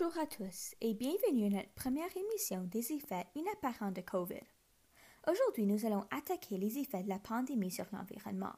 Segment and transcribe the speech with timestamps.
[0.00, 4.40] Bonjour à tous et bienvenue à notre première émission des effets inapparents de COVID.
[5.28, 8.54] Aujourd'hui, nous allons attaquer les effets de la pandémie sur l'environnement.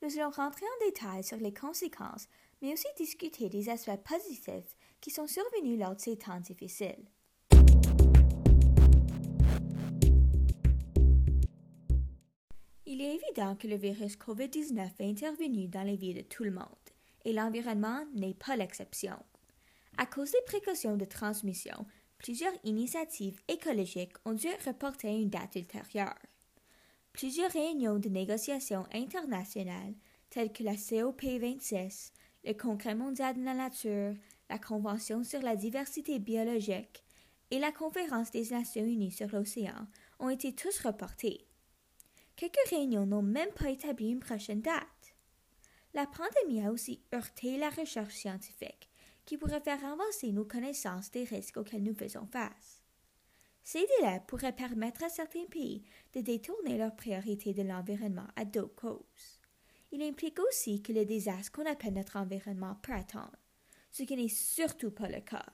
[0.00, 2.26] Nous allons rentrer en détail sur les conséquences,
[2.62, 7.04] mais aussi discuter des aspects positifs qui sont survenus lors de ces temps difficiles.
[12.86, 16.50] Il est évident que le virus COVID-19 est intervenu dans les vies de tout le
[16.50, 16.66] monde,
[17.26, 19.18] et l'environnement n'est pas l'exception.
[19.98, 21.86] À cause des précautions de transmission,
[22.18, 26.18] plusieurs initiatives écologiques ont dû reporter une date ultérieure.
[27.12, 29.94] Plusieurs réunions de négociations internationales,
[30.30, 32.12] telles que la COP26,
[32.44, 34.14] le Congrès mondial de la nature,
[34.48, 37.04] la Convention sur la diversité biologique
[37.50, 39.86] et la Conférence des Nations unies sur l'océan,
[40.18, 41.46] ont été tous reportées.
[42.34, 45.14] Quelques réunions n'ont même pas établi une prochaine date.
[45.92, 48.88] La pandémie a aussi heurté la recherche scientifique,
[49.24, 52.82] qui pourrait faire avancer nos connaissances des risques auxquels nous faisons face.
[53.64, 55.84] Ces délais pourraient permettre à certains pays
[56.14, 59.40] de détourner leurs priorités de l'environnement à d'autres causes.
[59.92, 63.36] Il implique aussi que le désastre qu'on appelle notre environnement peut attendre,
[63.90, 65.46] ce qui n'est surtout pas le cas.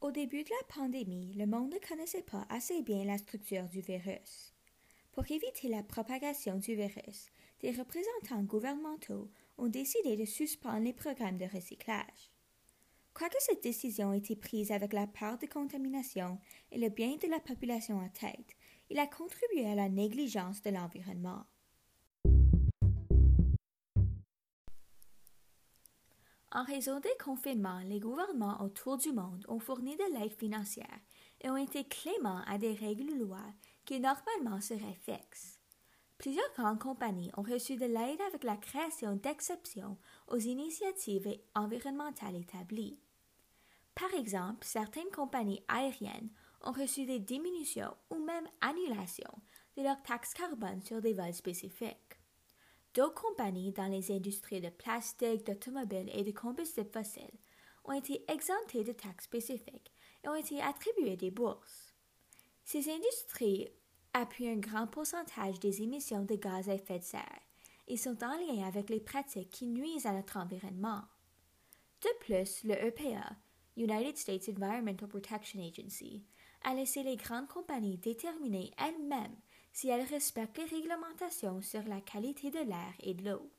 [0.00, 3.80] Au début de la pandémie, le monde ne connaissait pas assez bien la structure du
[3.80, 4.54] virus.
[5.12, 11.38] Pour éviter la propagation du virus, des représentants gouvernementaux ont décidé de suspendre les programmes
[11.38, 12.32] de recyclage.
[13.14, 16.38] Quoique cette décision ait été prise avec la peur de contamination
[16.72, 18.56] et le bien de la population en tête,
[18.90, 21.44] il a contribué à la négligence de l'environnement.
[26.50, 31.00] En raison des confinements, les gouvernements autour du monde ont fourni de l'aide financière
[31.40, 33.52] et ont été cléments à des règles lois
[33.84, 35.58] qui normalement seraient fixes.
[36.18, 42.98] Plusieurs grandes compagnies ont reçu de l'aide avec la création d'exceptions aux initiatives environnementales établies.
[43.94, 46.30] Par exemple, certaines compagnies aériennes
[46.62, 49.38] ont reçu des diminutions ou même annulations
[49.76, 52.18] de leurs taxes carbone sur des vols spécifiques.
[52.94, 57.38] D'autres compagnies dans les industries de plastique, d'automobiles et de combustibles fossiles
[57.84, 61.92] ont été exemptées de taxes spécifiques et ont été attribuées des bourses.
[62.64, 63.68] Ces industries
[64.14, 67.40] appuient un grand pourcentage des émissions de gaz à effet de serre
[67.86, 71.02] et sont en lien avec les pratiques qui nuisent à notre environnement.
[72.00, 73.36] De plus, le EPA,
[73.76, 76.24] United States Environmental Protection Agency,
[76.62, 79.36] a laissé les grandes compagnies déterminer elles-mêmes
[79.72, 83.50] si elles respectent les réglementations sur la qualité de l'air et de l'eau.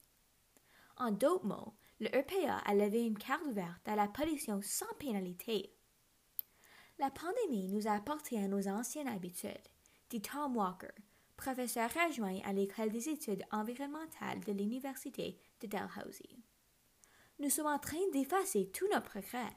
[0.98, 5.74] En d'autres mots, le EPA a levé une carte verte à la pollution sans pénalité.
[6.98, 9.52] La pandémie nous a apporté à nos anciennes habitudes,
[10.10, 10.94] dit Tom Walker,
[11.38, 16.44] professeur adjoint à l'École des études environnementales de l'Université de Dalhousie.
[17.40, 19.52] Nous sommes en train d'effacer tous nos progrès.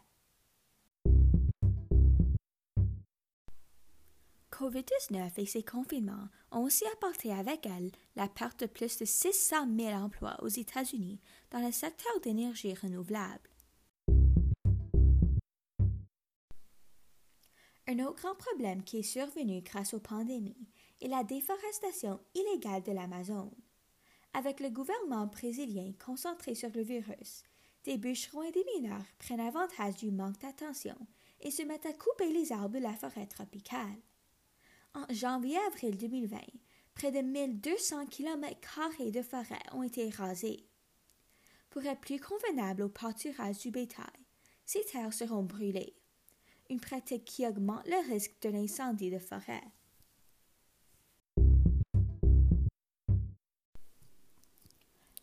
[4.51, 9.69] COVID-19 et ses confinements ont aussi apporté avec elles la perte de plus de 600
[9.79, 11.21] 000 emplois aux États-Unis
[11.53, 13.49] dans le secteur d'énergie renouvelable.
[17.91, 20.69] Un autre grand problème qui est survenu grâce aux pandémies
[21.01, 23.55] est la déforestation illégale de l'Amazone.
[24.35, 27.45] Avec le gouvernement brésilien concentré sur le virus,
[27.85, 30.99] des bûcherons et des mineurs prennent avantage du manque d'attention
[31.41, 34.03] et se mettent à couper les arbres de la forêt tropicale.
[34.95, 36.37] En janvier-avril 2020,
[36.95, 40.69] près de 1200 km de forêt ont été rasés.
[41.71, 44.05] Pour être plus convenable au pâturage du bétail,
[44.67, 45.95] ces terres seront brûlées,
[46.71, 49.63] une pratique qui augmente le risque d'un incendie de forêt.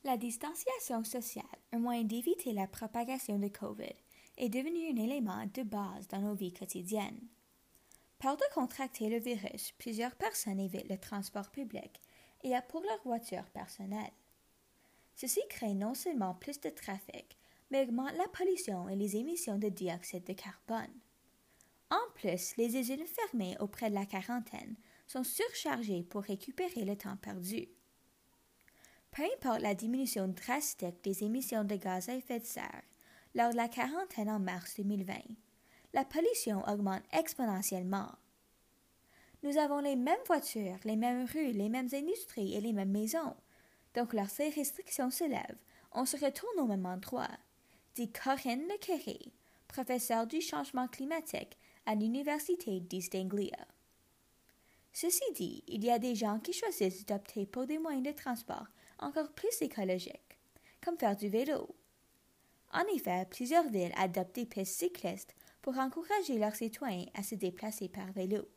[0.04, 3.96] La distanciation sociale, un moyen d'éviter la propagation de COVID,
[4.38, 7.28] est devenu un élément de base dans nos vies quotidiennes.
[8.20, 12.02] Peur de contracter le virus, plusieurs personnes évitent le transport public
[12.44, 14.14] et pour leur voiture personnelle.
[15.16, 17.38] Ceci crée non seulement plus de trafic,
[17.72, 20.94] mais augmente la pollution et les émissions de dioxyde de carbone.
[21.92, 24.76] En plus, les usines fermées auprès de la quarantaine
[25.08, 27.68] sont surchargées pour récupérer le temps perdu.
[29.12, 32.84] Peu importe la diminution drastique des émissions de gaz à effet de serre
[33.36, 35.14] lors de la quarantaine en mars 2020,
[35.94, 38.12] la pollution augmente exponentiellement.
[39.44, 43.36] Nous avons les mêmes voitures, les mêmes rues, les mêmes industries et les mêmes maisons.
[43.94, 45.60] Donc, lorsque ces restrictions se lèvent,
[45.92, 47.30] on se retourne au même endroit,
[47.94, 49.20] dit Corinne Lequeré,
[49.68, 53.68] professeure du changement climatique à l'Université d'East Anglia.
[54.92, 58.68] Ceci dit, il y a des gens qui choisissent d'opter pour des moyens de transport
[59.00, 60.40] encore plus écologiques,
[60.84, 61.76] comme faire du vélo.
[62.74, 67.90] En effet, plusieurs villes adoptent des pistes cyclistes pour encourager leurs citoyens à se déplacer
[67.90, 68.48] par vélo.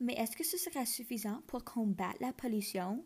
[0.00, 3.04] Mais est-ce que ce sera suffisant pour combattre la pollution?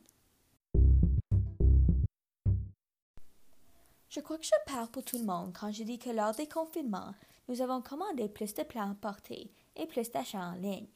[4.08, 6.48] Je crois que je parle pour tout le monde quand je dis que lors des
[6.48, 7.14] confinements,
[7.48, 10.88] nous avons commandé plus de plats emportés et plus d'achats en ligne.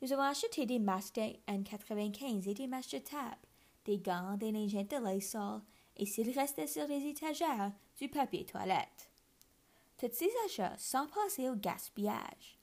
[0.00, 3.36] Nous avons acheté des masques N95 et des masques de table,
[3.84, 5.60] des gants, des lingettes de Lysol
[5.96, 9.10] et s'il restait sur les étagères, du papier toilette.
[9.98, 12.58] Tous ces achats sans passer au gaspillage.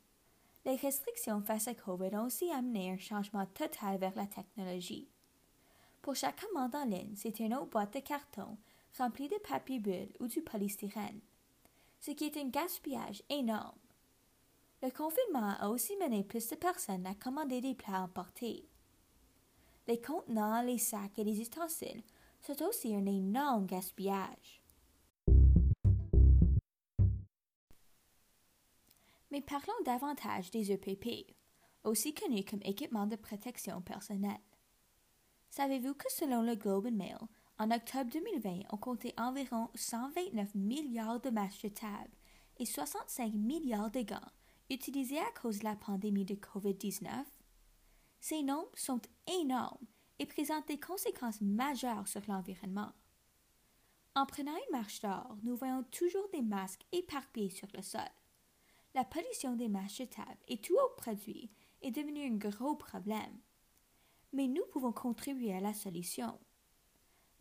[0.66, 5.10] Les restrictions face à COVID ont aussi amené un changement total vers la technologie.
[6.02, 8.58] Pour chaque commande en ligne, c'est une autre boîte de carton
[8.98, 11.22] remplie de papier bulle ou du polystyrène,
[12.02, 13.80] ce qui est un gaspillage énorme.
[14.84, 18.68] Le confinement a aussi mené plus de personnes à commander des plats emportés.
[19.88, 22.04] Les contenants, les sacs et les ustensiles
[22.42, 24.62] c'est aussi un énorme gaspillage.
[29.30, 31.34] Mais parlons davantage des EPP,
[31.84, 34.42] aussi connus comme équipements de protection personnelle.
[35.52, 37.18] Savez-vous que selon le Globe and Mail,
[37.62, 42.10] en octobre 2020, on comptait environ 129 milliards de masques de table
[42.58, 44.32] et 65 milliards de gants
[44.72, 47.06] utilisés à cause de la pandémie de COVID-19?
[48.20, 49.86] Ces nombres sont énormes
[50.18, 52.94] et présente des conséquences majeures sur l'environnement.
[54.16, 58.02] En prenant une marche d'or, nous voyons toujours des masques éparpillés sur le sol.
[58.96, 61.52] La pollution des masques jetables et tout autre produit
[61.84, 63.38] est devenu un gros problème.
[64.34, 66.40] Mais nous pouvons contribuer à la solution.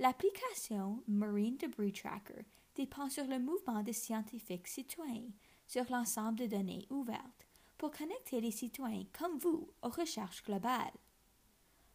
[0.01, 5.29] L'application Marine Debris Tracker dépend sur le mouvement des scientifiques citoyens
[5.67, 10.97] sur l'ensemble de données ouvertes pour connecter les citoyens comme vous aux recherches globales.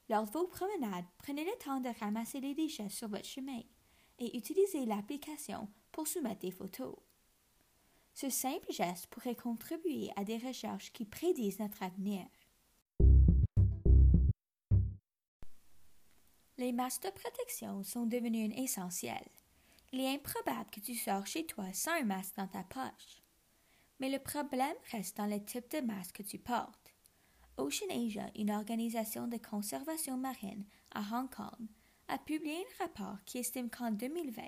[0.08, 3.64] Lors de vos promenades, prenez le temps de ramasser les déchets sur votre chemin
[4.20, 6.96] et utilisez l'application pour soumettre des photos.
[8.14, 12.28] Ce simple geste pourrait contribuer à des recherches qui prédisent notre avenir.
[16.58, 19.28] Les masques de protection sont devenus un essentiel.
[19.92, 23.22] Il est improbable que tu sors chez toi sans un masque dans ta poche.
[24.00, 26.94] Mais le problème reste dans le type de masque que tu portes.
[27.58, 31.68] OceanAsia, une organisation de conservation marine à Hong Kong,
[32.08, 34.44] a publié un rapport qui estime qu'en 2020,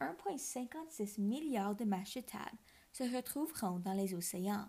[0.00, 2.18] 1,56 milliard de mâches
[2.92, 4.68] se retrouveront dans les océans.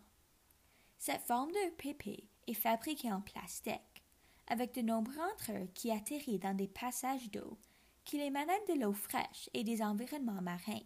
[0.98, 3.82] Cette forme de PP est fabriquée en plastique,
[4.48, 7.58] avec de nombreux entre eux qui atterrissent dans des passages d'eau
[8.08, 10.80] qui les de l'eau fraîche et des environnements marins.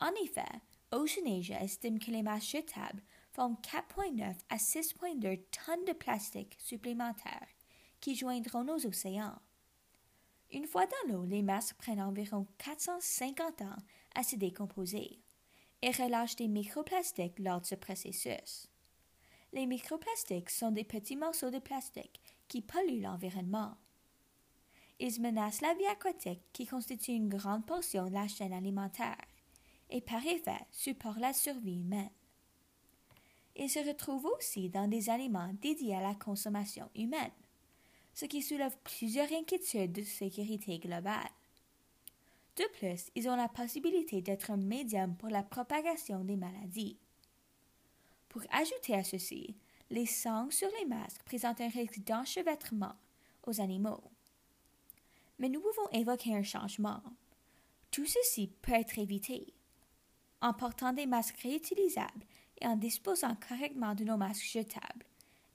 [0.00, 0.48] En effet,
[0.92, 3.02] OceanAsia estime que les masses jetables
[3.32, 7.48] font 4,9 à 6,2 tonnes de plastique supplémentaires
[8.00, 9.38] qui joindront nos océans.
[10.50, 13.76] Une fois dans l'eau, les masses prennent environ 450 ans
[14.14, 15.20] à se décomposer
[15.82, 18.70] et relâchent des microplastiques lors de ce processus.
[19.52, 23.76] Les microplastiques sont des petits morceaux de plastique qui polluent l'environnement.
[24.98, 29.24] Ils menacent la vie aquatique qui constitue une grande portion de la chaîne alimentaire
[29.88, 32.10] et par effet supportent la survie humaine.
[33.56, 37.30] Il se retrouve aussi dans des aliments dédiés à la consommation humaine,
[38.14, 41.30] ce qui soulève plusieurs inquiétudes de sécurité globale.
[42.56, 46.98] De plus, ils ont la possibilité d'être un médium pour la propagation des maladies.
[48.28, 49.56] Pour ajouter à ceci,
[49.90, 52.94] les sangs sur les masques présentent un risque d'enchevêtrement
[53.46, 54.02] aux animaux.
[55.38, 57.02] Mais nous pouvons évoquer un changement.
[57.90, 59.52] Tout ceci peut être évité.
[60.40, 62.24] En portant des masques réutilisables
[62.60, 65.06] et en disposant correctement de nos masques jetables.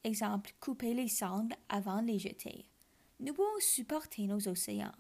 [0.04, 2.66] Exemple, couper les cendres avant de les jeter.
[3.20, 4.92] Nous pouvons supporter nos océans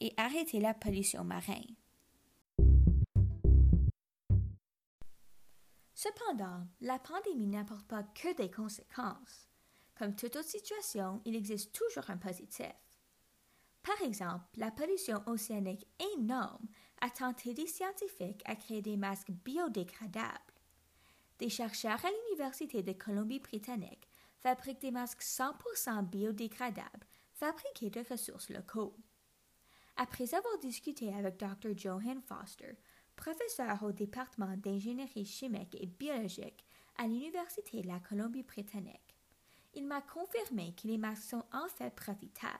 [0.00, 1.76] et arrêter la pollution marine.
[6.00, 9.48] Cependant, la pandémie n'apporte pas que des conséquences.
[9.98, 12.72] Comme toute autre situation, il existe toujours un positif.
[13.82, 16.66] Par exemple, la pollution océanique énorme
[17.02, 20.50] a tenté des scientifiques à créer des masques biodégradables
[21.40, 24.06] des chercheurs à l'Université de Colombie-Britannique
[24.40, 28.94] fabriquent des masques 100% biodégradables fabriqués de ressources locaux.
[29.96, 31.76] Après avoir discuté avec Dr.
[31.76, 32.76] Johan Foster,
[33.20, 36.64] professeur au département d'ingénierie chimique et biologique
[36.96, 39.14] à l'Université de la Colombie-Britannique,
[39.74, 42.58] il m'a confirmé que les masques sont en fait profitables.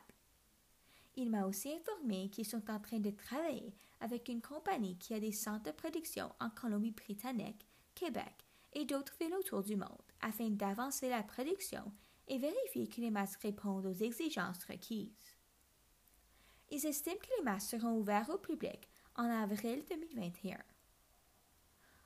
[1.17, 5.21] Il m'a aussi informé qu'ils sont en train de travailler avec une compagnie qui a
[5.21, 9.89] des centres de production en Colombie-Britannique, Québec et d'autres villes autour du monde
[10.21, 11.91] afin d'avancer la production
[12.29, 15.37] et vérifier que les masques répondent aux exigences requises.
[16.71, 20.59] Ils estiment que les masques seront ouverts au public en avril 2021.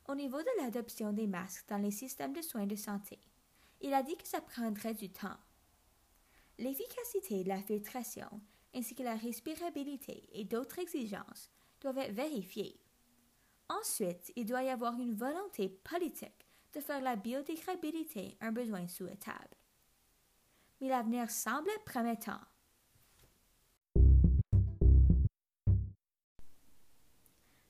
[0.09, 3.19] Au niveau de l'adoption des masques dans les systèmes de soins de santé,
[3.81, 5.39] il a dit que ça prendrait du temps.
[6.59, 8.41] L'efficacité de la filtration
[8.75, 12.81] ainsi que la respirabilité et d'autres exigences doivent être vérifiées.
[13.69, 19.57] Ensuite, il doit y avoir une volonté politique de faire la biodégradabilité un besoin souhaitable.
[20.81, 22.41] Mais l'avenir semble promettant.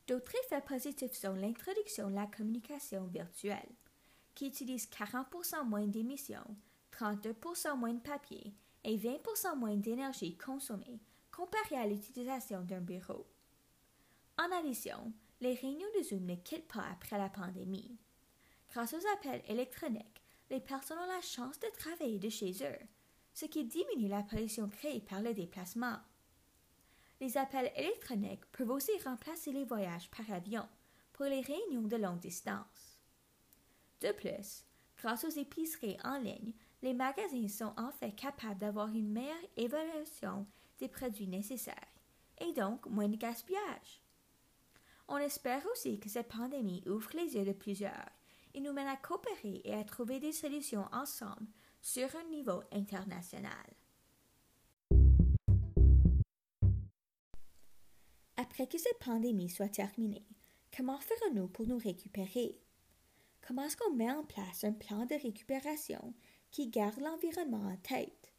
[0.07, 3.73] D'autres effets positifs sont l'introduction de la communication virtuelle,
[4.35, 6.57] qui utilise 40% moins d'émissions,
[6.93, 11.01] 32% moins de papier et 20% moins d'énergie consommée
[11.33, 13.27] comparé à l'utilisation d'un bureau.
[14.39, 17.99] En addition, les réunions de Zoom ne quittent pas après la pandémie.
[18.71, 22.87] Grâce aux appels électroniques, les personnes ont la chance de travailler de chez eux,
[23.33, 25.99] ce qui diminue la pollution créée par le déplacement.
[27.21, 30.67] Les appels électroniques peuvent aussi remplacer les voyages par avion
[31.13, 33.01] pour les réunions de longue distance.
[34.01, 34.65] De plus,
[34.99, 36.53] grâce aux épiceries en ligne,
[36.83, 40.47] les magasins sont en fait capables d'avoir une meilleure évaluation
[40.79, 41.75] des produits nécessaires
[42.39, 44.03] et donc moins de gaspillage.
[45.09, 48.11] On espère aussi que cette pandémie ouvre les yeux de plusieurs
[48.55, 51.47] et nous mène à coopérer et à trouver des solutions ensemble
[51.81, 53.51] sur un niveau international.
[58.55, 60.23] Après que cette pandémie soit terminée,
[60.77, 62.57] comment ferons-nous pour nous récupérer?
[63.45, 66.15] Comment est-ce qu'on met en place un plan de récupération
[66.53, 68.33] qui garde l'environnement en tête?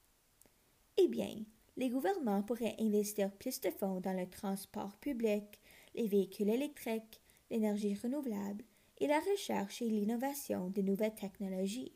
[0.96, 1.44] Eh bien,
[1.76, 5.60] les gouvernements pourraient investir plus de fonds dans le transport public,
[5.96, 7.20] les véhicules électriques,
[7.52, 8.64] l'énergie renouvelable
[9.00, 11.92] et la recherche et l'innovation de nouvelles technologies.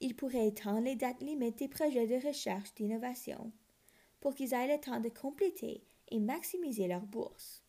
[0.00, 3.52] Ils pourraient étendre les dates limites des projets de recherche d'innovation
[4.18, 7.62] pour qu'ils aient le temps de compléter et maximiser leurs bourses.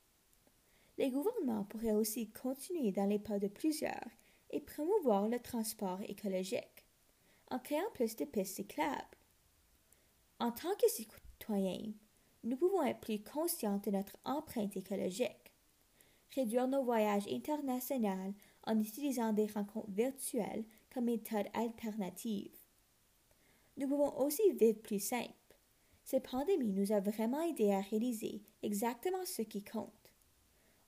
[0.97, 4.09] Les gouvernements pourraient aussi continuer dans les pas de plusieurs
[4.49, 6.85] et promouvoir le transport écologique
[7.49, 9.17] en créant plus de pistes cyclables.
[10.39, 11.93] En tant que citoyens,
[12.43, 15.53] nous pouvons être plus conscients de notre empreinte écologique,
[16.35, 18.33] réduire nos voyages internationaux
[18.65, 22.51] en utilisant des rencontres virtuelles comme méthode alternative.
[23.77, 25.33] Nous pouvons aussi vivre plus simple.
[26.09, 30.13] Cette pandémie nous a vraiment aidé à réaliser exactement ce qui compte.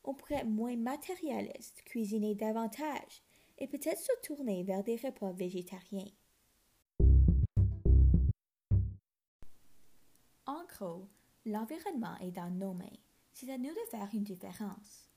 [0.06, 3.22] On pourrait être moins matérialiste, cuisiner davantage
[3.58, 6.08] et peut-être se tourner vers des repas végétariens.
[10.46, 11.10] En gros,
[11.46, 12.88] l'environnement est dans nos mains.
[13.34, 15.10] C'est à nous de faire une différence.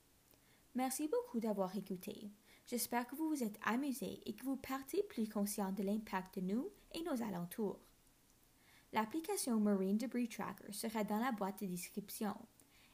[0.74, 2.32] Merci beaucoup d'avoir écouté.
[2.66, 6.54] J'espère que vous vous êtes amusés et que vous partez plus conscient de l'impact de
[6.54, 7.78] nous et nos alentours.
[8.92, 12.36] L'application Marine Debris Tracker sera dans la boîte de description.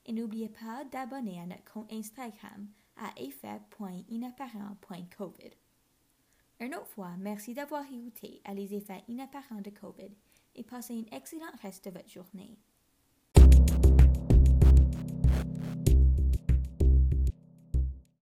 [0.07, 5.51] Et n'oubliez pas d'abonner à notre compte Instagram à effet.inapparent.covid.
[6.61, 10.11] Une autre fois, merci d'avoir écouté à les effets inapparents de COVID
[10.55, 12.59] et passez une excellente reste de votre journée.